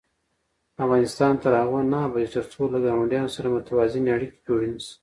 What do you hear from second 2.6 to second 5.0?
له ګاونډیانو سره متوازنې اړیکې جوړې نشي.